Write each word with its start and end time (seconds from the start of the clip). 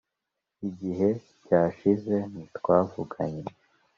igihe 0.67 1.09
cyashize 1.45 2.13
nti 2.29 2.43
twavuganye 2.57 3.43